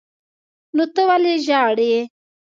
[0.75, 1.93] نو ته ولې ژاړې.